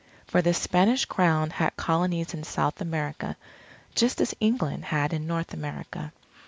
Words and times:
For 0.25 0.41
the 0.41 0.55
Spanish 0.55 1.05
Crown 1.05 1.51
had 1.51 1.77
Colonies 1.77 2.33
in 2.33 2.43
South 2.43 2.81
America, 2.81 3.37
just 3.93 4.19
as 4.19 4.33
England 4.39 4.85
had 4.85 5.13
in 5.13 5.27
North 5.27 5.53
America. 5.53 6.11